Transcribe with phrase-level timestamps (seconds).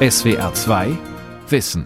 [0.00, 0.96] SWR 2
[1.48, 1.84] Wissen.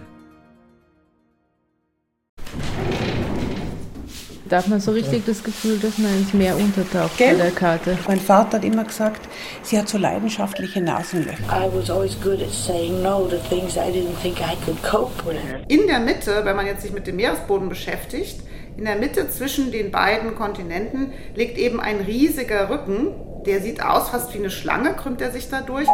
[4.51, 7.39] Da hat man so richtig das Gefühl, dass man ins Meer untertaucht Gell?
[7.39, 7.97] bei der Karte.
[8.07, 9.27] Mein Vater hat immer gesagt,
[9.63, 11.43] sie hat so leidenschaftliche Nasenlöcher.
[11.45, 15.25] I was always good at saying no to things I didn't think I could cope
[15.25, 15.39] with.
[15.69, 18.43] In der Mitte, wenn man jetzt sich mit dem Meeresboden beschäftigt,
[18.77, 23.15] in der Mitte zwischen den beiden Kontinenten liegt eben ein riesiger Rücken.
[23.47, 25.89] Der sieht aus fast wie eine Schlange, krümmt er sich dadurch.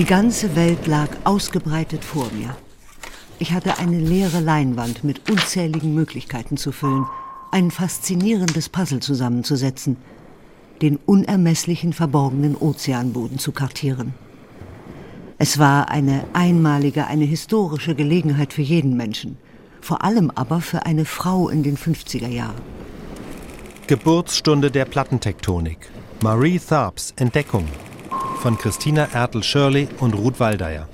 [0.00, 2.56] Die ganze Welt lag ausgebreitet vor mir.
[3.38, 7.04] Ich hatte eine leere Leinwand mit unzähligen Möglichkeiten zu füllen,
[7.50, 9.98] ein faszinierendes Puzzle zusammenzusetzen,
[10.80, 14.14] den unermesslichen verborgenen Ozeanboden zu kartieren.
[15.36, 19.36] Es war eine einmalige, eine historische Gelegenheit für jeden Menschen,
[19.82, 22.62] vor allem aber für eine Frau in den 50er Jahren.
[23.86, 25.90] Geburtsstunde der Plattentektonik.
[26.22, 27.66] Marie Tharps Entdeckung
[28.40, 30.88] von Christina Ertel-Shirley und Ruth Waldeyer.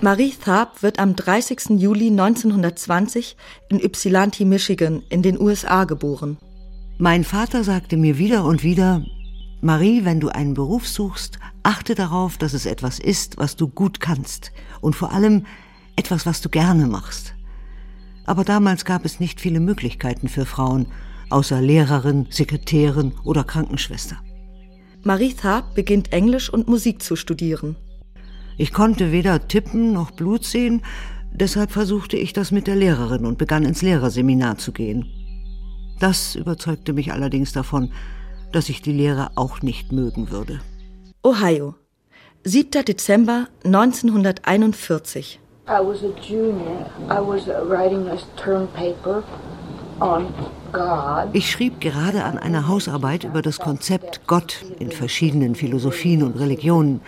[0.00, 1.80] Marie Tharp wird am 30.
[1.80, 3.36] Juli 1920
[3.68, 6.38] in Ypsilanti, Michigan in den USA geboren.
[6.98, 9.04] Mein Vater sagte mir wieder und wieder,
[9.60, 14.00] Marie, wenn du einen Beruf suchst, achte darauf, dass es etwas ist, was du gut
[14.00, 15.46] kannst und vor allem
[15.94, 17.34] etwas, was du gerne machst.
[18.26, 20.86] Aber damals gab es nicht viele Möglichkeiten für Frauen,
[21.30, 24.16] außer Lehrerin, Sekretärin oder Krankenschwester.
[25.04, 27.76] Marie Tharp beginnt Englisch und Musik zu studieren.
[28.56, 30.82] Ich konnte weder tippen noch Blut sehen,
[31.32, 35.06] deshalb versuchte ich das mit der Lehrerin und begann ins Lehrerseminar zu gehen.
[35.98, 37.92] Das überzeugte mich allerdings davon,
[38.52, 40.60] dass ich die Lehre auch nicht mögen würde.
[41.24, 41.74] Ohio,
[42.44, 42.84] 7.
[42.84, 45.40] Dezember 1941.
[45.68, 46.90] I was a junior.
[47.08, 49.22] I was writing a term paper.
[51.32, 57.00] Ich schrieb gerade an einer Hausarbeit über das Konzept Gott in verschiedenen Philosophien und Religionen.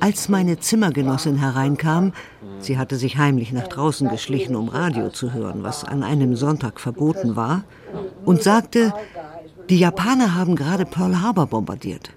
[0.00, 2.12] Als meine Zimmergenossin hereinkam,
[2.58, 6.80] sie hatte sich heimlich nach draußen geschlichen, um Radio zu hören, was an einem Sonntag
[6.80, 7.64] verboten war,
[8.24, 8.92] und sagte,
[9.70, 12.10] die Japaner haben gerade Pearl Harbor bombardiert.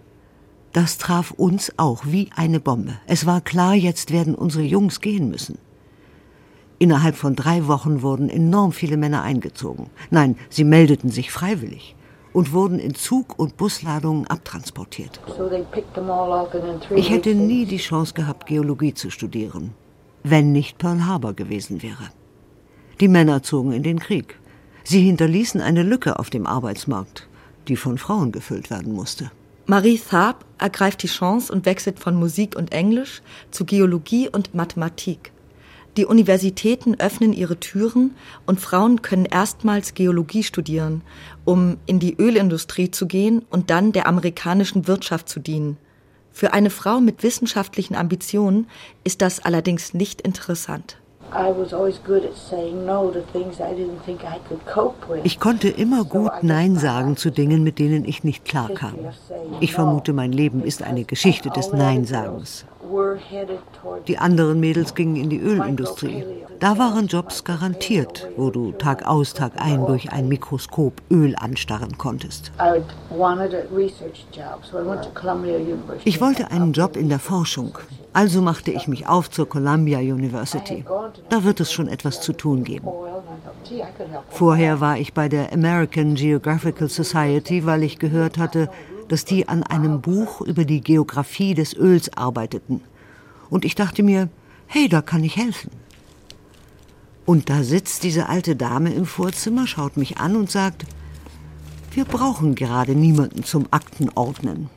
[0.74, 2.94] Das traf uns auch wie eine Bombe.
[3.06, 5.58] Es war klar, jetzt werden unsere Jungs gehen müssen.
[6.82, 9.92] Innerhalb von drei Wochen wurden enorm viele Männer eingezogen.
[10.10, 11.96] Nein, sie meldeten sich freiwillig
[12.34, 15.20] und wurden in Zug- und Busladungen abtransportiert.
[16.96, 19.76] Ich hätte nie die Chance gehabt, Geologie zu studieren,
[20.24, 22.10] wenn nicht Pearl Harbor gewesen wäre.
[23.00, 24.40] Die Männer zogen in den Krieg.
[24.84, 27.28] Sie hinterließen eine Lücke auf dem Arbeitsmarkt,
[27.68, 29.30] die von Frauen gefüllt werden musste.
[29.68, 33.22] Marie Tharp ergreift die Chance und wechselt von Musik und Englisch
[33.52, 35.31] zu Geologie und Mathematik.
[35.98, 38.16] Die Universitäten öffnen ihre Türen
[38.46, 41.02] und Frauen können erstmals Geologie studieren,
[41.44, 45.78] um in die Ölindustrie zu gehen und dann der amerikanischen Wirtschaft zu dienen.
[46.32, 48.68] Für eine Frau mit wissenschaftlichen Ambitionen
[49.04, 50.98] ist das allerdings nicht interessant.
[51.34, 54.96] I was always good at saying no to things I didn't think I could cope
[55.10, 55.22] with.
[55.24, 58.96] Ich konnte immer gut Nein sagen zu Dingen, mit denen ich nicht klarkam.
[59.62, 62.66] Ich vermute, mein Leben ist eine Geschichte des Nein-Sagens.
[64.08, 66.24] Die anderen Mädels gingen in die Ölindustrie.
[66.60, 71.98] Da waren Jobs garantiert, wo du Tag aus, Tag ein durch ein Mikroskop Öl anstarren
[71.98, 72.52] konntest.
[76.04, 77.78] Ich wollte einen Job in der Forschung.
[78.14, 80.84] Also machte ich mich auf zur Columbia University.
[81.30, 82.88] Da wird es schon etwas zu tun geben.
[84.30, 88.70] Vorher war ich bei der American Geographical Society, weil ich gehört hatte,
[89.12, 92.80] dass die an einem Buch über die Geographie des Öls arbeiteten.
[93.50, 94.30] Und ich dachte mir,
[94.68, 95.72] hey, da kann ich helfen.
[97.26, 100.86] Und da sitzt diese alte Dame im Vorzimmer, schaut mich an und sagt,
[101.92, 104.70] wir brauchen gerade niemanden zum Aktenordnen.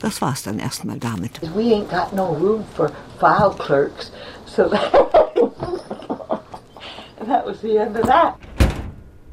[0.00, 1.40] Das war's dann erstmal damit.
[1.54, 4.12] We ain't got no room for file clerks,
[4.44, 4.92] so that,
[7.26, 8.34] that was the end of that.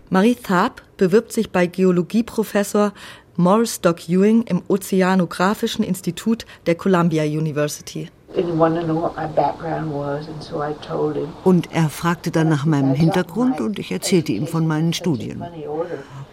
[0.10, 2.94] Marie Tharp bewirbt sich bei Geologieprofessor
[3.40, 8.10] Morris Doc Ewing im Ozeanographischen Institut der Columbia University.
[8.36, 11.28] And he wanted to know what my background was, and so I told him.
[11.44, 15.44] Und er fragte dann nach meinem Hintergrund und ich erzählte ihm von meinen Studien.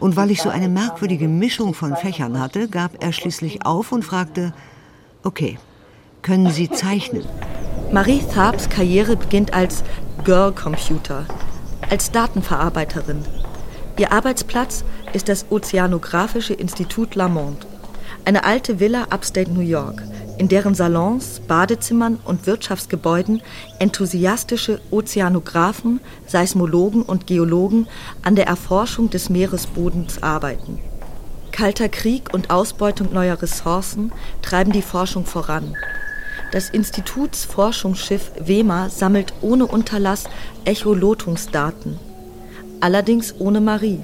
[0.00, 4.02] Und weil ich so eine merkwürdige Mischung von Fächern hatte, gab er schließlich auf und
[4.02, 4.54] fragte,
[5.24, 5.58] okay,
[6.22, 7.26] können Sie zeichnen?
[7.92, 9.84] Marie Tharps Karriere beginnt als
[10.24, 11.26] Girl Computer,
[11.90, 13.22] als Datenverarbeiterin.
[13.96, 17.64] Ihr Arbeitsplatz ist das Ozeanographische Institut Lamont,
[18.24, 20.02] eine alte Villa upstate New York,
[20.36, 23.40] in deren Salons, Badezimmern und Wirtschaftsgebäuden
[23.78, 27.86] enthusiastische Ozeanographen, Seismologen und Geologen
[28.22, 30.80] an der Erforschung des Meeresbodens arbeiten.
[31.52, 34.10] Kalter Krieg und Ausbeutung neuer Ressourcen
[34.42, 35.76] treiben die Forschung voran.
[36.50, 40.24] Das Institutsforschungsschiff WEMA sammelt ohne Unterlass
[40.64, 42.00] Echolotungsdaten.
[42.84, 43.98] Allerdings ohne Marie.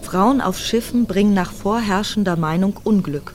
[0.00, 3.34] Frauen auf Schiffen bringen nach vorherrschender Meinung Unglück.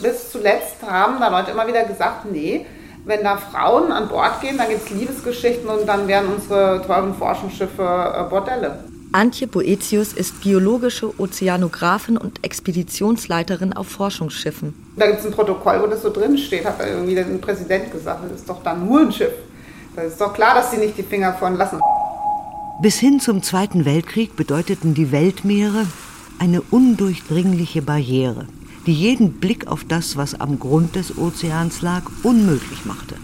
[0.00, 2.64] Bis zuletzt haben da Leute immer wieder gesagt, nee,
[3.06, 7.12] wenn da Frauen an Bord gehen, dann gibt es Liebesgeschichten und dann werden unsere teuren
[7.12, 8.84] Forschungsschiffe äh, Bordelle.
[9.10, 14.74] Antje Boetius ist biologische Ozeanografin und Expeditionsleiterin auf Forschungsschiffen.
[14.94, 18.20] Da gibt es ein Protokoll, wo das so drin steht, hat irgendwie der Präsident gesagt,
[18.30, 19.32] das ist doch dann nur ein Schiff.
[19.96, 21.80] Da ist doch klar, dass sie nicht die Finger von lassen.
[22.82, 25.86] Bis hin zum Zweiten Weltkrieg bedeuteten die Weltmeere
[26.38, 28.46] eine undurchdringliche Barriere,
[28.86, 33.16] die jeden Blick auf das, was am Grund des Ozeans lag, unmöglich machte.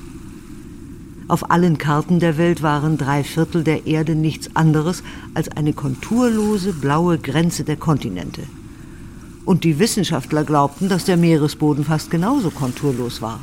[1.26, 6.74] Auf allen Karten der Welt waren drei Viertel der Erde nichts anderes als eine konturlose
[6.74, 8.42] blaue Grenze der Kontinente.
[9.46, 13.40] Und die Wissenschaftler glaubten, dass der Meeresboden fast genauso konturlos war.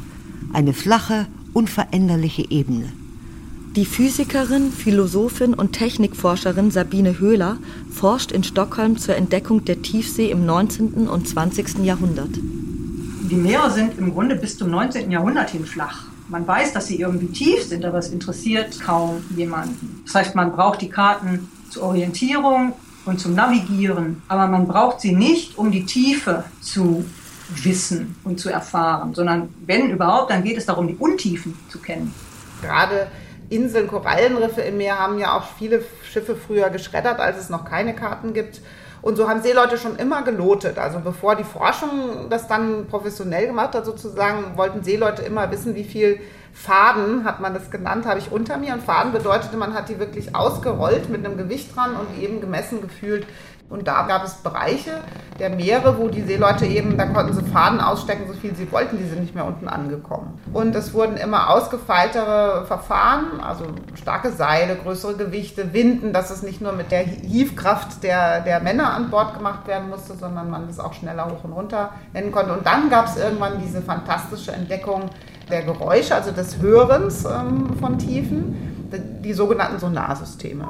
[0.54, 2.94] Eine flache, unveränderliche Ebene.
[3.75, 7.58] Die Physikerin, Philosophin und Technikforscherin Sabine Höhler
[7.92, 11.08] forscht in Stockholm zur Entdeckung der Tiefsee im 19.
[11.08, 11.80] und 20.
[11.80, 12.30] Jahrhundert.
[12.36, 15.10] Die Meere sind im Grunde bis zum 19.
[15.10, 16.04] Jahrhundert hin flach.
[16.30, 20.04] Man weiß, dass sie irgendwie tief sind, aber es interessiert kaum jemanden.
[20.06, 22.74] Das heißt, man braucht die Karten zur Orientierung
[23.06, 27.04] und zum Navigieren, aber man braucht sie nicht, um die Tiefe zu
[27.64, 32.14] wissen und zu erfahren, sondern wenn überhaupt, dann geht es darum, die Untiefen zu kennen.
[32.62, 33.08] Gerade
[33.53, 37.94] Inseln, Korallenriffe im Meer haben ja auch viele Schiffe früher geschreddert, als es noch keine
[37.94, 38.61] Karten gibt.
[39.01, 40.77] Und so haben Seeleute schon immer gelotet.
[40.77, 45.83] Also bevor die Forschung das dann professionell gemacht hat, sozusagen, wollten Seeleute immer wissen, wie
[45.83, 46.21] viel
[46.53, 48.73] Faden, hat man das genannt, habe ich unter mir.
[48.73, 52.81] Und Faden bedeutete, man hat die wirklich ausgerollt mit einem Gewicht dran und eben gemessen
[52.81, 53.25] gefühlt,
[53.69, 55.01] und da gab es Bereiche
[55.39, 58.98] der Meere, wo die Seeleute eben, da konnten sie Faden ausstecken, so viel sie wollten,
[58.98, 60.39] die sind nicht mehr unten angekommen.
[60.54, 63.65] Und es wurden immer ausgefeiltere Verfahren, also
[63.95, 68.94] starke Seile, größere Gewichte, Winden, dass es nicht nur mit der Hiefkraft der, der Männer
[68.94, 72.54] an Bord gemacht werden musste, sondern man das auch schneller hoch und runter nennen konnte.
[72.54, 75.10] Und dann gab es irgendwann diese fantastische Entdeckung
[75.50, 80.68] der Geräusche, also des Hörens ähm, von Tiefen, die, die sogenannten Sonarsysteme.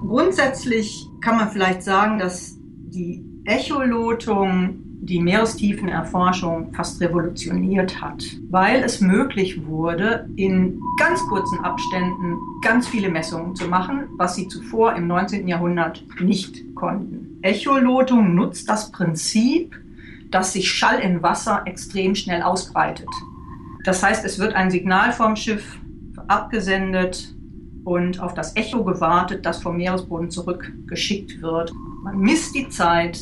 [0.00, 9.00] Grundsätzlich kann man vielleicht sagen, dass die Echolotung die Meerestiefenerforschung fast revolutioniert hat, weil es
[9.00, 15.06] möglich wurde, in ganz kurzen Abständen ganz viele Messungen zu machen, was sie zuvor im
[15.06, 15.48] 19.
[15.48, 17.38] Jahrhundert nicht konnten.
[17.42, 19.74] Echolotung nutzt das Prinzip,
[20.30, 23.08] dass sich Schall in Wasser extrem schnell ausbreitet.
[23.84, 25.78] Das heißt, es wird ein Signal vom Schiff
[26.26, 27.34] abgesendet
[27.84, 31.72] und auf das Echo gewartet, das vom Meeresboden zurückgeschickt wird.
[32.02, 33.20] Man misst die Zeit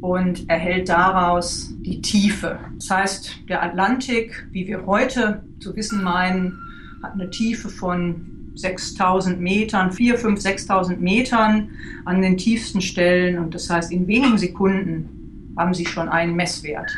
[0.00, 2.58] und erhält daraus die Tiefe.
[2.76, 6.58] Das heißt, der Atlantik, wie wir heute zu wissen meinen,
[7.02, 11.70] hat eine Tiefe von 6000 Metern, 4, 5, 6000 Metern
[12.04, 13.38] an den tiefsten Stellen.
[13.38, 16.90] Und das heißt, in wenigen Sekunden haben sie schon einen Messwert.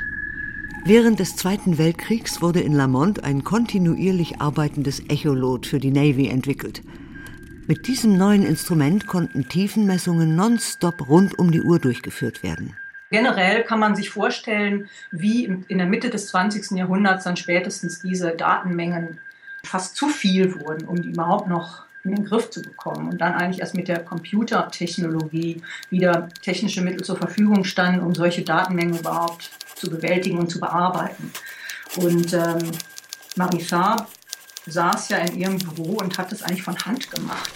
[0.84, 6.82] Während des Zweiten Weltkriegs wurde in Lamont ein kontinuierlich arbeitendes Echolot für die Navy entwickelt.
[7.66, 12.76] Mit diesem neuen Instrument konnten Tiefenmessungen nonstop rund um die Uhr durchgeführt werden.
[13.10, 16.78] Generell kann man sich vorstellen, wie in der Mitte des 20.
[16.78, 19.18] Jahrhunderts dann spätestens diese Datenmengen
[19.62, 23.10] fast zu viel wurden, um die überhaupt noch in den Griff zu bekommen.
[23.10, 28.42] Und dann eigentlich erst mit der Computertechnologie wieder technische Mittel zur Verfügung standen, um solche
[28.42, 31.32] Datenmengen überhaupt zu bewältigen und zu bearbeiten.
[31.96, 32.70] Und ähm,
[33.36, 33.96] Marissa
[34.66, 37.50] saß ja in ihrem Büro und hat es eigentlich von Hand gemacht.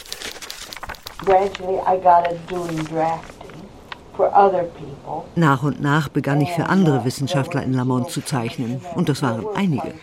[5.35, 8.81] Nach und nach begann ich für andere Wissenschaftler in Lamont zu zeichnen.
[8.95, 9.95] Und das waren einige.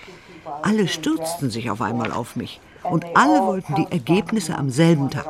[0.61, 2.59] Alle stürzten sich auf einmal auf mich.
[2.83, 5.27] Und alle wollten die Ergebnisse am selben Tag.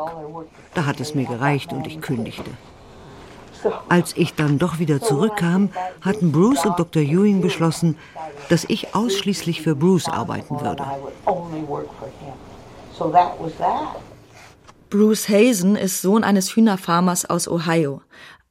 [0.73, 2.51] Da hat es mir gereicht und ich kündigte.
[3.89, 5.69] Als ich dann doch wieder zurückkam,
[6.01, 7.01] hatten Bruce und Dr.
[7.01, 7.97] Ewing beschlossen,
[8.49, 10.85] dass ich ausschließlich für Bruce arbeiten würde.
[14.89, 18.01] Bruce Hazen ist Sohn eines Hühnerfarmers aus Ohio,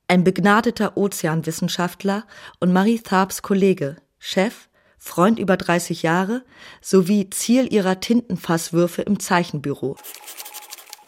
[0.09, 2.25] ein begnadeter Ozeanwissenschaftler
[2.59, 6.43] und Marie Tharps Kollege, Chef, Freund über 30 Jahre
[6.81, 9.97] sowie Ziel ihrer Tintenfasswürfe im Zeichenbüro.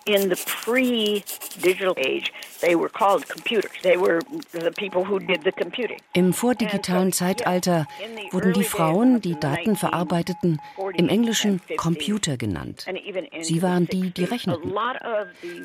[0.06, 2.32] In the pre-digital age,
[6.12, 7.86] Im vordigitalen Zeitalter
[8.30, 10.60] wurden die Frauen, die Daten verarbeiteten,
[10.94, 12.86] im Englischen Computer genannt.
[13.40, 14.72] Sie waren die, die rechneten.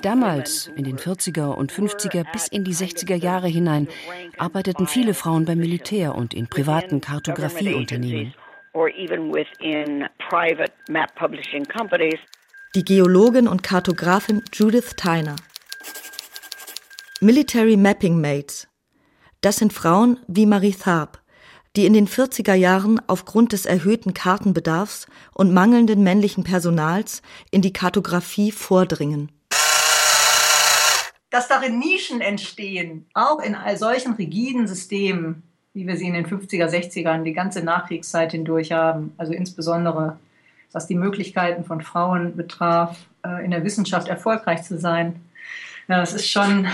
[0.02, 3.88] Damals, in den 40er und 50er bis in die 60er Jahre hinein,
[4.38, 8.34] arbeiteten viele Frauen beim Militär und in privaten Kartografieunternehmen.
[12.76, 15.36] Die Geologin und Kartografin Judith Tyner.
[17.20, 18.68] Military Mapping Mates.
[19.42, 21.20] Das sind Frauen wie Marie Tharp,
[21.76, 27.74] die in den 40er Jahren aufgrund des erhöhten Kartenbedarfs und mangelnden männlichen Personals in die
[27.74, 29.32] Kartografie vordringen.
[31.32, 35.42] Dass darin Nischen entstehen, auch in all solchen rigiden Systemen,
[35.74, 40.20] wie wir sie in den 50er, 60ern die ganze Nachkriegszeit hindurch haben, also insbesondere
[40.72, 45.22] was die Möglichkeiten von Frauen betraf, äh, in der Wissenschaft erfolgreich zu sein.
[45.88, 46.68] Ja, das ist schon,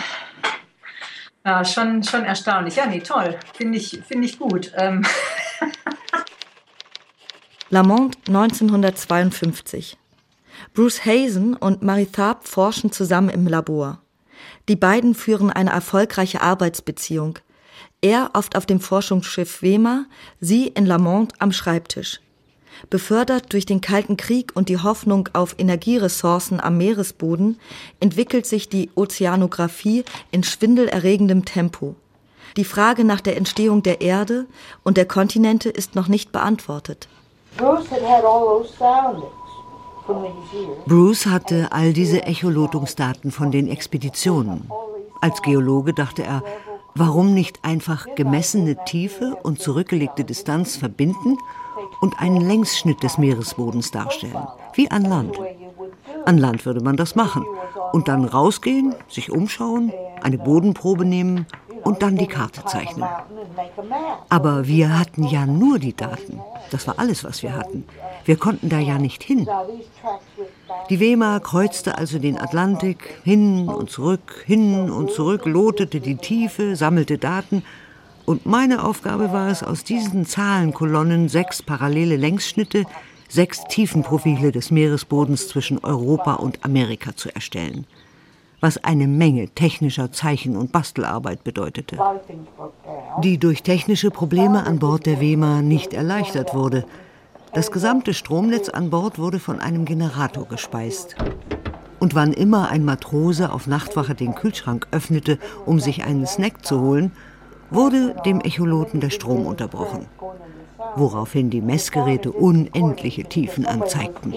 [1.46, 2.77] ja, schon, schon erstaunlich.
[2.77, 3.39] Ja, nee, toll.
[3.55, 4.72] Finde ich, find ich gut.
[4.75, 5.05] Ähm.
[7.70, 9.98] Lamont 1952.
[10.74, 14.00] Bruce Hazen und Marie Tharp forschen zusammen im Labor.
[14.67, 17.39] Die beiden führen eine erfolgreiche Arbeitsbeziehung.
[18.01, 20.05] Er oft auf dem Forschungsschiff Wema,
[20.39, 22.20] sie in Lamont am Schreibtisch.
[22.89, 27.59] Befördert durch den Kalten Krieg und die Hoffnung auf Energieressourcen am Meeresboden
[27.99, 31.95] entwickelt sich die Ozeanographie in schwindelerregendem Tempo.
[32.55, 34.45] Die Frage nach der Entstehung der Erde
[34.83, 37.07] und der Kontinente ist noch nicht beantwortet.
[40.85, 44.69] Bruce hatte all diese Echolotungsdaten von den Expeditionen.
[45.21, 46.43] Als Geologe dachte er,
[46.95, 51.37] warum nicht einfach gemessene Tiefe und zurückgelegte Distanz verbinden
[52.03, 55.39] und einen Längsschnitt des Meeresbodens darstellen, wie an Land.
[56.25, 57.45] An Land würde man das machen
[57.93, 61.48] und dann rausgehen, sich umschauen, eine Bodenprobe nehmen
[61.86, 63.07] und dann die Karte zeichnen.
[64.27, 66.41] Aber wir hatten ja nur die Daten.
[66.72, 67.86] Das war alles, was wir hatten.
[68.25, 69.48] Wir konnten da ja nicht hin.
[70.89, 76.75] Die Wema kreuzte also den Atlantik hin und zurück, hin und zurück, lotete die Tiefe,
[76.75, 77.63] sammelte Daten
[78.25, 82.86] und meine Aufgabe war es, aus diesen Zahlenkolonnen sechs parallele Längsschnitte,
[83.27, 87.86] sechs Tiefenprofile des Meeresbodens zwischen Europa und Amerika zu erstellen.
[88.62, 91.98] Was eine Menge technischer Zeichen- und Bastelarbeit bedeutete.
[93.22, 96.86] Die durch technische Probleme an Bord der Wema nicht erleichtert wurde.
[97.53, 101.15] Das gesamte Stromnetz an Bord wurde von einem Generator gespeist.
[102.00, 106.80] Und wann immer ein Matrose auf Nachtwache den Kühlschrank öffnete, um sich einen Snack zu
[106.80, 107.12] holen,
[107.74, 110.08] wurde dem Echoloten der Strom unterbrochen,
[110.96, 114.34] woraufhin die Messgeräte unendliche Tiefen anzeigten.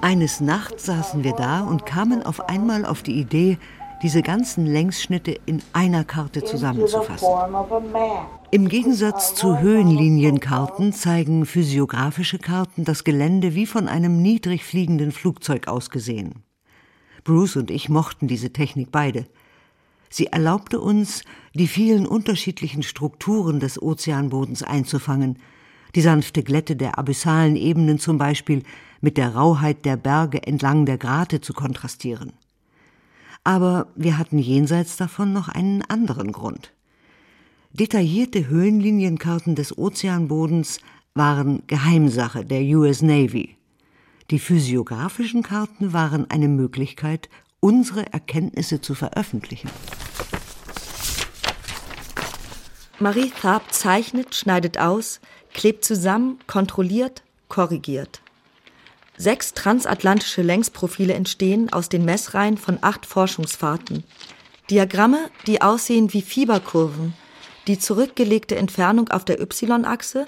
[0.00, 3.58] Eines Nachts saßen wir da und kamen auf einmal auf die Idee,
[4.02, 7.28] diese ganzen Längsschnitte in einer Karte zusammenzufassen.
[8.50, 15.68] Im Gegensatz zu Höhenlinienkarten zeigen physiografische Karten das Gelände wie von einem niedrig fliegenden Flugzeug
[15.68, 16.42] ausgesehen.
[17.24, 19.24] Bruce und ich mochten diese Technik beide.
[20.10, 21.22] Sie erlaubte uns,
[21.54, 25.38] die vielen unterschiedlichen Strukturen des Ozeanbodens einzufangen,
[25.94, 28.62] die sanfte Glätte der abyssalen Ebenen zum Beispiel
[29.00, 32.32] mit der Rauheit der Berge entlang der Grate zu kontrastieren.
[33.44, 36.72] Aber wir hatten jenseits davon noch einen anderen Grund.
[37.72, 40.80] Detaillierte Höhenlinienkarten des Ozeanbodens
[41.14, 43.56] waren Geheimsache der US Navy.
[44.30, 47.28] Die physiografischen Karten waren eine Möglichkeit,
[47.60, 49.70] unsere Erkenntnisse zu veröffentlichen.
[52.98, 55.20] Marie Tharp zeichnet, schneidet aus,
[55.52, 58.23] klebt zusammen, kontrolliert, korrigiert.
[59.16, 64.02] Sechs transatlantische Längsprofile entstehen aus den Messreihen von acht Forschungsfahrten.
[64.70, 67.14] Diagramme, die aussehen wie Fieberkurven,
[67.66, 70.26] die zurückgelegte Entfernung auf der Y-Achse,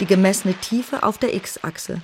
[0.00, 2.02] die gemessene Tiefe auf der X-Achse.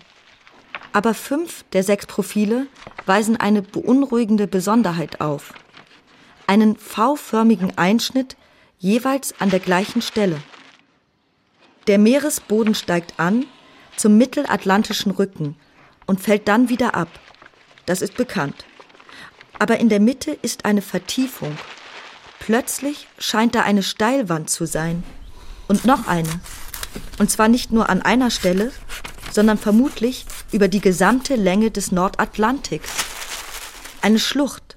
[0.93, 2.67] Aber fünf der sechs Profile
[3.07, 5.53] weisen eine beunruhigende Besonderheit auf.
[6.47, 8.37] Einen V-förmigen Einschnitt
[8.79, 10.41] jeweils an der gleichen Stelle.
[11.87, 13.47] Der Meeresboden steigt an
[13.97, 15.57] zum mittelatlantischen Rücken
[16.11, 17.07] und fällt dann wieder ab.
[17.87, 18.65] Das ist bekannt.
[19.61, 21.57] Aber in der Mitte ist eine Vertiefung.
[22.41, 25.05] Plötzlich scheint da eine Steilwand zu sein.
[25.69, 26.41] Und noch eine.
[27.21, 28.73] Und zwar nicht nur an einer Stelle,
[29.31, 32.91] sondern vermutlich über die gesamte Länge des Nordatlantiks.
[34.03, 34.77] Eine Schlucht.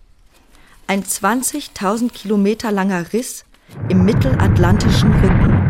[0.85, 3.43] Ein 20.000 Kilometer langer Riss
[3.89, 5.62] im mittelatlantischen Rücken.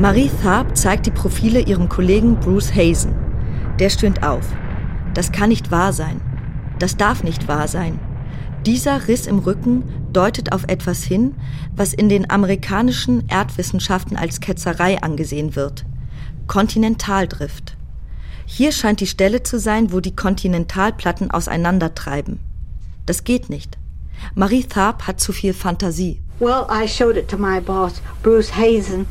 [0.00, 3.16] Marie Tharp zeigt die Profile ihrem Kollegen Bruce Hazen.
[3.80, 4.46] Der stöhnt auf.
[5.12, 6.20] Das kann nicht wahr sein.
[6.78, 7.98] Das darf nicht wahr sein.
[8.64, 11.34] Dieser Riss im Rücken deutet auf etwas hin,
[11.74, 15.84] was in den amerikanischen Erdwissenschaften als Ketzerei angesehen wird.
[16.46, 17.76] Kontinentaldrift.
[18.46, 22.38] Hier scheint die Stelle zu sein, wo die Kontinentalplatten auseinandertreiben.
[23.04, 23.78] Das geht nicht.
[24.36, 26.20] Marie Tharp hat zu viel Fantasie.
[26.38, 29.06] Well, I showed it to my boss, Bruce Hazen,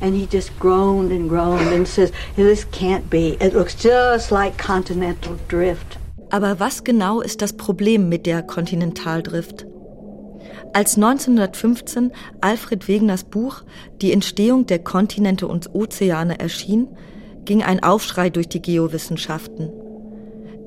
[0.00, 3.36] and he just groaned and groaned and says, this can't be.
[3.40, 5.98] It looks just like continental drift.
[6.30, 9.66] Aber was genau ist das Problem mit der Kontinentaldrift?
[10.72, 13.62] Als 1915 Alfred Wegeners Buch
[14.00, 16.88] Die Entstehung der Kontinente und Ozeane erschien,
[17.44, 19.70] ging ein Aufschrei durch die Geowissenschaften.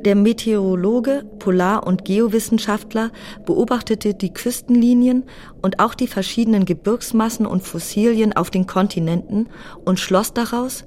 [0.06, 3.12] Der Meteorologe, Polar- und Geowissenschaftler
[3.46, 5.24] beobachtete die Küstenlinien
[5.62, 9.48] und auch die verschiedenen Gebirgsmassen und Fossilien auf den Kontinenten
[9.86, 10.84] und schloss daraus,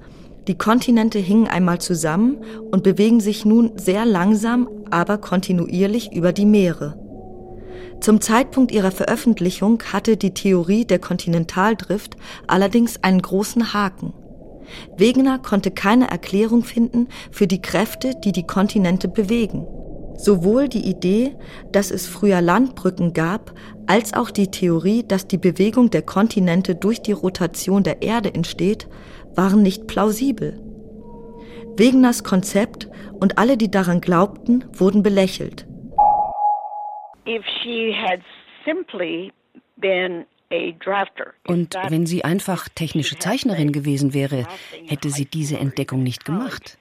[0.48, 6.46] die Kontinente hingen einmal zusammen und bewegen sich nun sehr langsam, aber kontinuierlich über die
[6.46, 6.98] Meere.
[8.00, 14.12] Zum Zeitpunkt ihrer Veröffentlichung hatte die Theorie der Kontinentaldrift allerdings einen großen Haken.
[14.96, 19.66] Wegener konnte keine Erklärung finden für die Kräfte, die die Kontinente bewegen.
[20.16, 21.36] Sowohl die Idee,
[21.72, 23.52] dass es früher Landbrücken gab,
[23.86, 28.88] als auch die Theorie, dass die Bewegung der Kontinente durch die Rotation der Erde entsteht,
[29.34, 30.60] waren nicht plausibel.
[31.76, 32.88] Wegeners Konzept
[33.20, 35.66] und alle, die daran glaubten, wurden belächelt.
[37.28, 38.20] If she had
[38.64, 39.32] simply
[39.76, 40.24] been
[41.46, 44.46] und wenn sie einfach technische Zeichnerin gewesen wäre,
[44.86, 46.78] hätte sie diese Entdeckung nicht gemacht.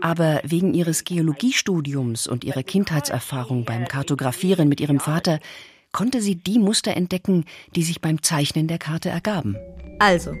[0.00, 5.40] Aber wegen ihres Geologiestudiums und ihrer Kindheitserfahrung beim Kartografieren mit ihrem Vater
[5.92, 9.56] konnte sie die Muster entdecken, die sich beim Zeichnen der Karte ergaben.
[9.98, 10.32] Also,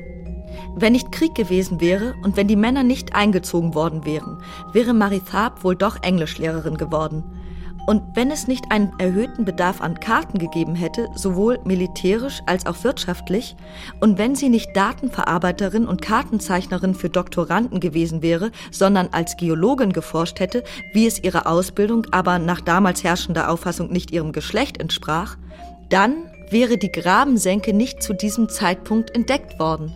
[0.76, 5.20] wenn nicht Krieg gewesen wäre und wenn die Männer nicht eingezogen worden wären, wäre Marie
[5.20, 7.24] Tharp wohl doch Englischlehrerin geworden.
[7.88, 12.84] Und wenn es nicht einen erhöhten Bedarf an Karten gegeben hätte, sowohl militärisch als auch
[12.84, 13.56] wirtschaftlich,
[13.98, 20.38] und wenn sie nicht Datenverarbeiterin und Kartenzeichnerin für Doktoranden gewesen wäre, sondern als Geologin geforscht
[20.38, 25.38] hätte, wie es ihrer Ausbildung aber nach damals herrschender Auffassung nicht ihrem Geschlecht entsprach,
[25.88, 29.94] dann wäre die Grabensenke nicht zu diesem Zeitpunkt entdeckt worden.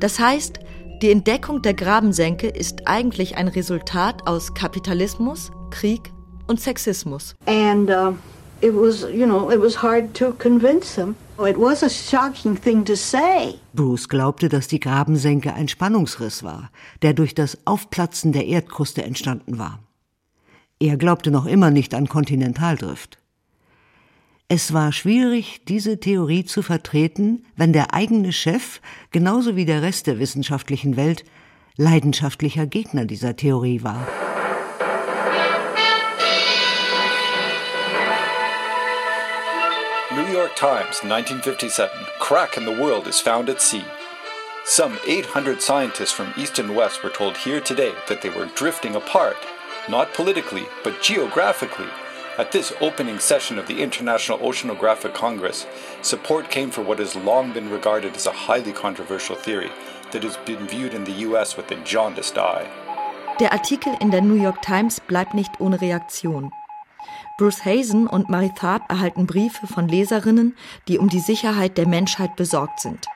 [0.00, 0.58] Das heißt,
[1.00, 6.12] die Entdeckung der Grabensenke ist eigentlich ein Resultat aus Kapitalismus, Krieg
[6.46, 7.34] und Sexismus.
[7.46, 8.12] And uh,
[8.60, 11.16] it was, you know, it was hard to convince them.
[11.38, 13.58] It was a shocking thing to say.
[13.74, 16.70] Bruce glaubte, dass die Grabensenke ein Spannungsriss war,
[17.02, 19.80] der durch das Aufplatzen der Erdkruste entstanden war.
[20.78, 23.18] Er glaubte noch immer nicht an Kontinentaldrift.
[24.48, 28.80] Es war schwierig, diese Theorie zu vertreten, wenn der eigene Chef,
[29.10, 31.24] genauso wie der Rest der wissenschaftlichen Welt,
[31.76, 34.06] leidenschaftlicher Gegner dieser Theorie war.
[40.54, 43.84] Times, 1957, crack in the world is found at sea.
[44.64, 48.94] Some 800 scientists from east and west were told here today that they were drifting
[48.94, 49.36] apart,
[49.88, 51.88] not politically, but geographically.
[52.38, 55.66] At this opening session of the International Oceanographic Congress,
[56.02, 59.70] support came for what has long been regarded as a highly controversial theory
[60.12, 62.68] that has been viewed in the US with a jaundiced eye.
[63.38, 66.50] Der Artikel in der New York Times bleibt nicht ohne Reaktion.
[67.38, 70.56] Bruce Hazen und Marie Tharp erhalten Briefe von Leserinnen,
[70.88, 73.06] die um die Sicherheit der Menschheit besorgt sind.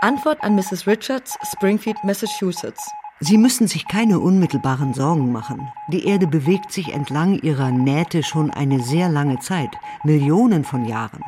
[0.00, 0.86] Antwort an Mrs.
[0.86, 2.88] Richards, Springfield, Massachusetts.
[3.18, 5.68] Sie müssen sich keine unmittelbaren Sorgen machen.
[5.88, 9.70] Die Erde bewegt sich entlang ihrer Nähte schon eine sehr lange Zeit,
[10.04, 11.22] Millionen von Jahren.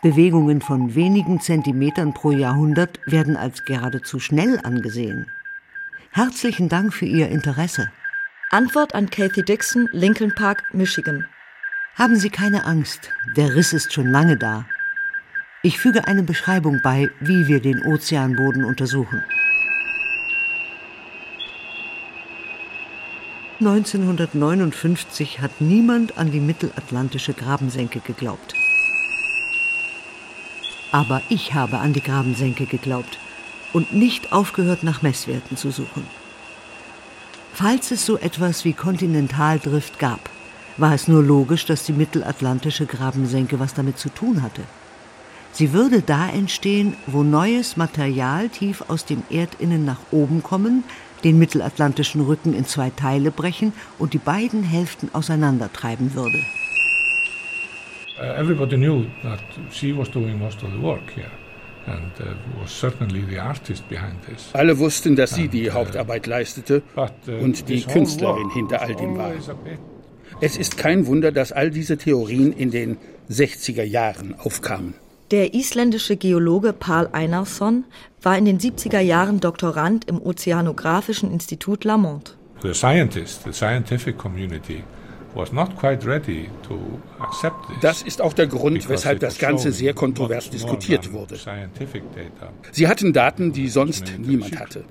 [0.00, 5.26] Bewegungen von wenigen Zentimetern pro Jahrhundert werden als geradezu schnell angesehen.
[6.10, 7.90] Herzlichen Dank für Ihr Interesse.
[8.50, 11.26] Antwort an Kathy Dixon, Lincoln Park, Michigan.
[11.96, 14.64] Haben Sie keine Angst, der Riss ist schon lange da.
[15.62, 19.22] Ich füge eine Beschreibung bei, wie wir den Ozeanboden untersuchen.
[23.60, 28.54] 1959 hat niemand an die mittelatlantische Grabensenke geglaubt.
[30.90, 33.18] Aber ich habe an die Grabensenke geglaubt
[33.74, 36.06] und nicht aufgehört, nach Messwerten zu suchen.
[37.60, 40.20] Falls es so etwas wie Kontinentaldrift gab,
[40.76, 44.62] war es nur logisch, dass die mittelatlantische Grabensenke was damit zu tun hatte.
[45.50, 50.84] Sie würde da entstehen, wo neues Material tief aus dem Erdinnen nach oben kommen,
[51.24, 56.38] den mittelatlantischen Rücken in zwei Teile brechen und die beiden Hälften auseinandertreiben würde.
[58.20, 59.40] Uh, everybody knew that
[59.72, 61.32] she was doing most of the work here.
[64.52, 66.82] Alle wussten, dass sie die Hauptarbeit leistete
[67.40, 69.32] und die Künstlerin hinter all dem war.
[70.40, 72.96] Es ist kein Wunder, dass all diese Theorien in den
[73.30, 74.94] 60er Jahren aufkamen.
[75.30, 77.84] Der isländische Geologe Paul Einarsson
[78.22, 82.36] war in den 70er Jahren Doktorand im Ozeanographischen Institut Lamont.
[82.62, 84.82] The scientists, the scientific community
[87.80, 91.36] Das ist auch der Grund, weshalb das Ganze sehr kontrovers diskutiert wurde.
[92.72, 94.84] Sie hatten Daten, die sonst niemand hatte.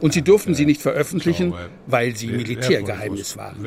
[0.00, 1.54] Und sie durften sie nicht veröffentlichen,
[1.86, 3.64] weil sie Militärgeheimnis waren.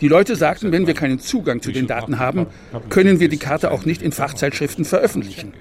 [0.00, 2.46] Die Leute sagten, wenn wir keinen Zugang zu den Daten haben,
[2.90, 5.54] können wir die Karte auch nicht in Fachzeitschriften veröffentlichen.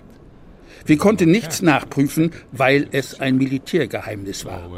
[0.86, 4.70] Wir konnten nichts nachprüfen, weil es ein Militärgeheimnis war.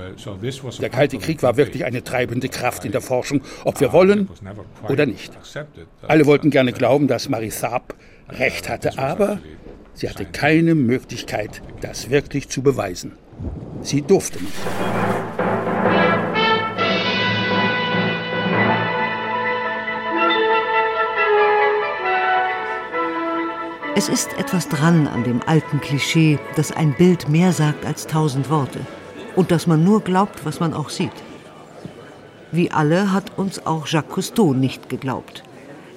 [0.80, 4.30] Der Kalte Krieg war wirklich eine treibende Kraft in der Forschung, ob wir wollen
[4.90, 5.32] oder nicht.
[6.08, 7.96] Alle wollten gerne glauben, dass Marie Tharp
[8.30, 9.40] recht hatte, aber
[9.94, 13.14] sie hatte keine Möglichkeit, das wirklich zu beweisen.
[13.82, 14.54] Sie durfte nicht.
[23.96, 28.50] Es ist etwas dran an dem alten Klischee, dass ein Bild mehr sagt als tausend
[28.50, 28.80] Worte
[29.36, 31.12] und dass man nur glaubt, was man auch sieht.
[32.52, 35.44] Wie alle hat uns auch Jacques Cousteau nicht geglaubt.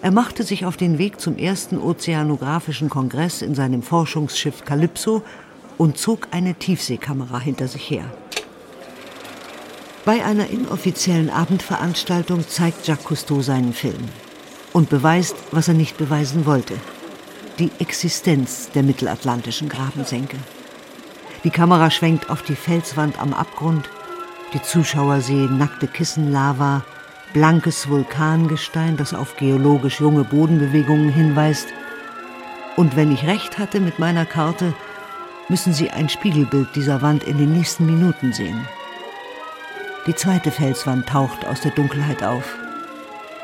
[0.02, 5.22] Er machte sich auf den Weg zum ersten Ozeanographischen Kongress in seinem Forschungsschiff Calypso
[5.78, 8.04] und zog eine Tiefseekamera hinter sich her.
[10.04, 14.10] Bei einer inoffiziellen Abendveranstaltung zeigt Jacques Cousteau seinen Film
[14.74, 16.74] und beweist, was er nicht beweisen wollte.
[17.58, 20.36] Die Existenz der mittelatlantischen Grabensenke.
[21.42, 23.88] Die Kamera schwenkt auf die Felswand am Abgrund.
[24.52, 26.84] Die Zuschauer sehen nackte Kissenlava,
[27.32, 31.68] blankes Vulkangestein, das auf geologisch junge Bodenbewegungen hinweist.
[32.76, 34.74] Und wenn ich recht hatte mit meiner Karte,
[35.48, 38.68] müssen Sie ein Spiegelbild dieser Wand in den nächsten Minuten sehen.
[40.06, 42.54] Die zweite Felswand taucht aus der Dunkelheit auf.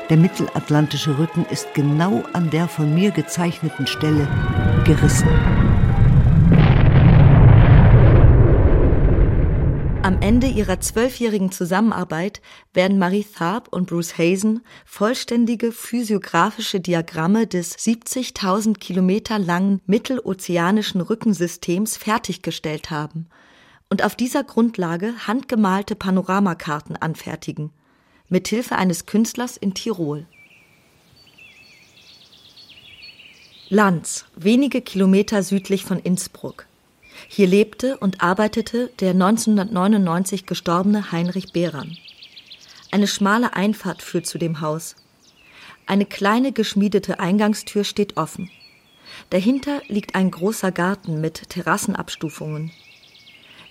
[0.09, 4.27] Der mittelatlantische Rücken ist genau an der von mir gezeichneten Stelle
[4.85, 5.29] gerissen.
[10.03, 12.41] Am Ende ihrer zwölfjährigen Zusammenarbeit
[12.73, 21.95] werden Marie Tharp und Bruce Hazen vollständige physiografische Diagramme des 70.000 Kilometer langen mittelozeanischen Rückensystems
[21.95, 23.27] fertiggestellt haben
[23.89, 27.71] und auf dieser Grundlage handgemalte Panoramakarten anfertigen,
[28.29, 30.25] mithilfe eines Künstlers in Tirol.
[33.69, 36.67] Lanz, wenige Kilometer südlich von Innsbruck.
[37.27, 41.97] Hier lebte und arbeitete der 1999 gestorbene Heinrich Behran.
[42.91, 44.95] Eine schmale Einfahrt führt zu dem Haus.
[45.85, 48.51] Eine kleine geschmiedete Eingangstür steht offen.
[49.31, 52.71] Dahinter liegt ein großer Garten mit Terrassenabstufungen.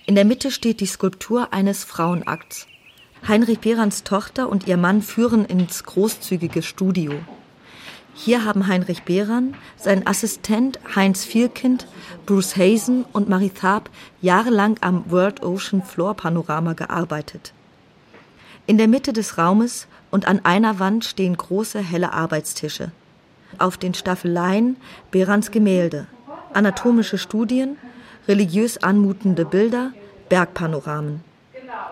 [0.05, 2.67] In der Mitte steht die Skulptur eines Frauenakts.
[3.25, 7.13] Heinrich Behrens Tochter und ihr Mann führen ins großzügige Studio.
[8.13, 11.87] Hier haben Heinrich Behran, sein Assistent Heinz Vierkind,
[12.25, 13.89] Bruce Hazen und Marie Tharp
[14.21, 17.53] jahrelang am World Ocean Floor Panorama gearbeitet.
[18.67, 22.91] In der Mitte des Raumes und an einer Wand stehen große helle Arbeitstische.
[23.57, 24.75] Auf den Staffeleien
[25.11, 26.07] Behrans Gemälde,
[26.53, 27.77] anatomische Studien,
[28.27, 29.93] religiös anmutende Bilder,
[30.27, 31.32] Bergpanoramen.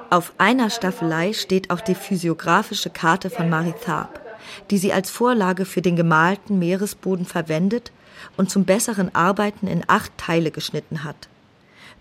[0.10, 4.22] Auf einer Staffelei steht auch die physiografische Karte von Marie Tharp
[4.70, 7.91] die sie als Vorlage für den gemalten Meeresboden verwendet
[8.38, 11.28] und zum besseren Arbeiten in acht Teile geschnitten hat.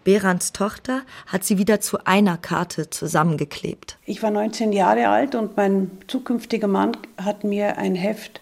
[0.03, 3.99] Berans Tochter hat sie wieder zu einer Karte zusammengeklebt.
[4.07, 8.41] Ich war 19 Jahre alt und mein zukünftiger Mann hat mir ein Heft,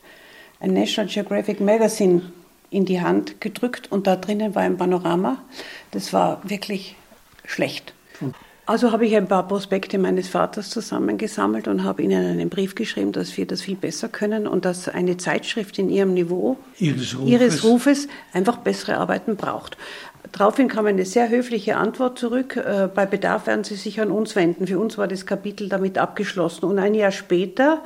[0.60, 2.32] ein National Geographic Magazine
[2.70, 5.38] in die Hand gedrückt und da drinnen war ein Panorama.
[5.90, 6.94] Das war wirklich
[7.44, 7.92] schlecht.
[8.68, 13.12] Also habe ich ein paar Prospekte meines Vaters zusammengesammelt und habe ihnen einen Brief geschrieben,
[13.12, 17.30] dass wir das viel besser können und dass eine Zeitschrift in ihrem Niveau ihres Rufes,
[17.30, 19.78] ihres Rufes einfach bessere Arbeiten braucht.
[20.32, 22.56] Daraufhin kam eine sehr höfliche Antwort zurück.
[22.56, 24.66] Äh, bei Bedarf werden Sie sich an uns wenden.
[24.66, 26.66] Für uns war das Kapitel damit abgeschlossen.
[26.66, 27.82] Und ein Jahr später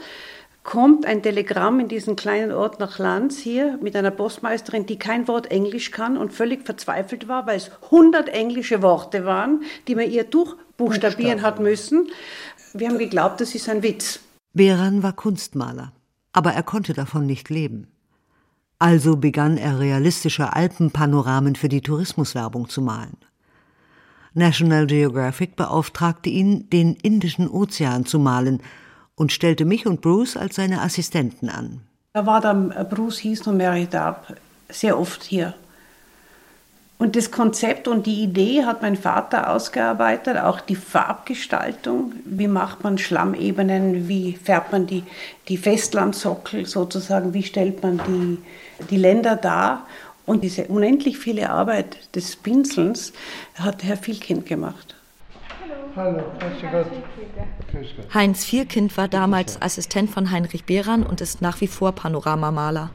[0.64, 5.26] kommt ein Telegramm in diesen kleinen Ort nach Lanz hier mit einer Postmeisterin, die kein
[5.28, 10.10] Wort Englisch kann und völlig verzweifelt war, weil es 100 englische Worte waren, die man
[10.10, 10.24] ihr
[10.86, 12.08] durchbuchstabieren hat müssen.
[12.74, 14.20] Wir haben geglaubt, das ist ein Witz.
[14.54, 15.92] Beran war Kunstmaler,
[16.32, 17.88] aber er konnte davon nicht leben.
[18.78, 23.16] Also begann er realistische Alpenpanoramen für die Tourismuswerbung zu malen.
[24.34, 28.62] National Geographic beauftragte ihn, den Indischen Ozean zu malen–
[29.14, 31.80] und stellte mich und Bruce als seine Assistenten an.
[32.12, 34.36] Da war dann äh, Bruce Heaton und Mary Darb
[34.68, 35.54] sehr oft hier.
[37.02, 42.12] Und das Konzept und die Idee hat mein Vater ausgearbeitet, auch die Farbgestaltung.
[42.24, 45.02] Wie macht man Schlammebenen, wie färbt man die,
[45.48, 48.38] die Festlandsockel sozusagen, wie stellt man die,
[48.88, 49.84] die Länder dar.
[50.26, 53.12] Und diese unendlich viele Arbeit des Pinselns
[53.58, 54.94] hat Herr Vielkind gemacht.
[55.96, 56.22] Hallo,
[56.70, 56.86] Gott.
[58.14, 62.90] Heinz Vierkind war damals Assistent von Heinrich Behran und ist nach wie vor Panoramamaler.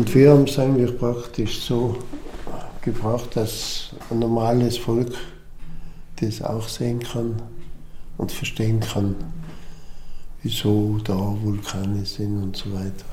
[0.00, 1.94] Und wir haben es eigentlich praktisch so
[2.80, 5.12] gebracht, dass ein normales Volk
[6.22, 7.42] das auch sehen kann
[8.16, 9.14] und verstehen kann,
[10.42, 13.04] wieso da Vulkane sind und so weiter.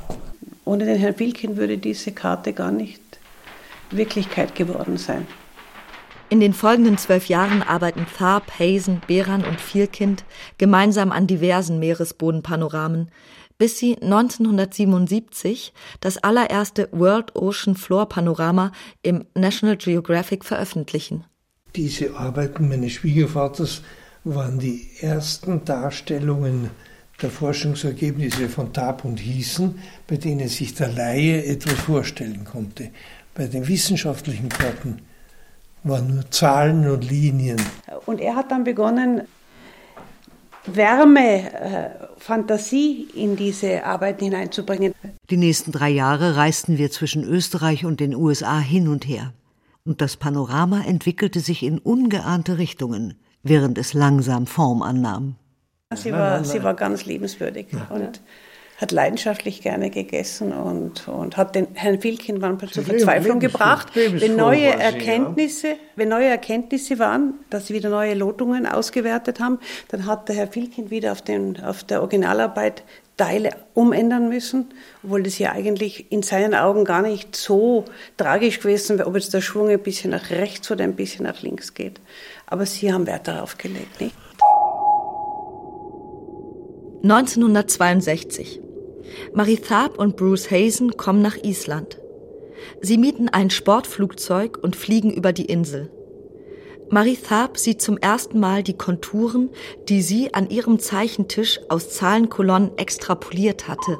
[0.63, 3.01] Ohne den Herrn Wilkin würde diese Karte gar nicht
[3.91, 5.27] Wirklichkeit geworden sein.
[6.29, 10.23] In den folgenden zwölf Jahren arbeiten Tharp, Hazen, Beran und Vierkind
[10.57, 13.09] gemeinsam an diversen Meeresbodenpanoramen,
[13.57, 21.25] bis sie 1977 das allererste World Ocean Floor Panorama im National Geographic veröffentlichen.
[21.75, 23.81] Diese Arbeiten meines Schwiegervaters
[24.23, 26.69] waren die ersten Darstellungen
[27.21, 32.91] der Forschungsergebnisse von Tab und Hießen, bei denen sich der Laie etwas vorstellen konnte.
[33.33, 35.01] Bei den wissenschaftlichen Karten
[35.83, 37.61] waren nur Zahlen und Linien.
[38.05, 39.21] Und er hat dann begonnen,
[40.75, 44.93] Wärme, äh, Fantasie in diese Arbeiten hineinzubringen.
[45.29, 49.33] Die nächsten drei Jahre reisten wir zwischen Österreich und den USA hin und her.
[49.85, 55.35] Und das Panorama entwickelte sich in ungeahnte Richtungen, während es langsam Form annahm.
[55.95, 58.21] Sie war, sie war ganz liebenswürdig und
[58.77, 64.35] hat leidenschaftlich gerne gegessen und, und hat den Herrn Wilkin manchmal zur Verzweiflung gebracht, wenn
[64.35, 69.57] neue Erkenntnisse, wenn neue Erkenntnisse waren, dass sie wieder neue Lotungen ausgewertet haben,
[69.89, 72.83] dann hat der Herr Wilkin wieder auf, den, auf der Originalarbeit
[73.17, 74.67] Teile umändern müssen,
[75.03, 77.85] obwohl das ja eigentlich in seinen Augen gar nicht so
[78.15, 81.41] tragisch gewesen wäre, ob jetzt der Schwung ein bisschen nach rechts oder ein bisschen nach
[81.41, 81.99] links geht.
[82.45, 84.13] Aber sie haben Wert darauf gelegt, nicht?
[87.01, 88.66] 1962.
[89.33, 91.99] Marie Tharp und Bruce Hazen kommen nach Island.
[92.81, 95.91] Sie mieten ein Sportflugzeug und fliegen über die Insel.
[96.89, 99.49] Marie Tharp sieht zum ersten Mal die Konturen,
[99.89, 103.97] die sie an ihrem Zeichentisch aus Zahlenkolonnen extrapoliert hatte.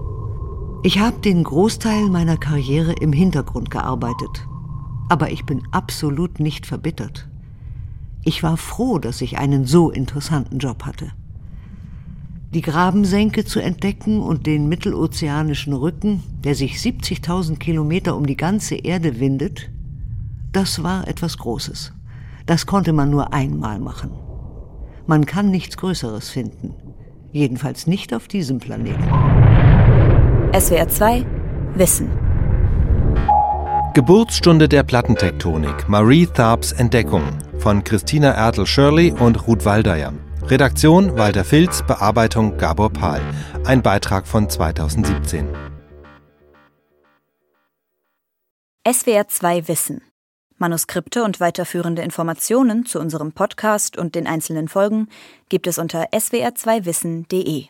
[0.84, 4.48] Ich habe den Großteil meiner Karriere im Hintergrund gearbeitet.
[5.10, 7.28] Aber ich bin absolut nicht verbittert.
[8.24, 11.12] Ich war froh, dass ich einen so interessanten Job hatte.
[12.54, 18.76] Die Grabensenke zu entdecken und den mittelozeanischen Rücken, der sich 70.000 Kilometer um die ganze
[18.76, 19.70] Erde windet,
[20.54, 21.92] das war etwas Großes.
[22.46, 24.12] Das konnte man nur einmal machen.
[25.08, 26.74] Man kann nichts Größeres finden.
[27.34, 29.04] Jedenfalls nicht auf diesem Planeten.
[30.58, 31.26] SWR 2
[31.76, 32.10] Wissen.
[33.94, 35.90] Geburtsstunde der Plattentektonik.
[35.90, 37.24] Marie Tharps Entdeckung
[37.58, 40.14] von Christina Ertel-Shirley und Ruth Waldeyer.
[40.50, 43.22] Redaktion Walter Filz, Bearbeitung Gabor Pahl.
[43.66, 45.46] Ein Beitrag von 2017.
[48.90, 50.02] SWR 2 Wissen.
[50.58, 55.10] Manuskripte und weiterführende Informationen zu unserem Podcast und den einzelnen Folgen
[55.50, 57.66] gibt es unter swr2wissen.de.